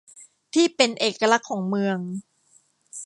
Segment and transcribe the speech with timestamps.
[0.53, 1.97] ที่เป็นเอกลักษณ์ของเมือง